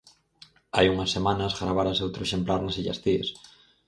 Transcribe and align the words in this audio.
Hai 0.75 0.87
unhas 0.93 1.13
semanas 1.15 1.57
gravárase 1.61 2.05
outro 2.07 2.21
exemplar 2.25 2.59
nas 2.61 2.77
illas 2.81 3.01
Cíes. 3.03 3.29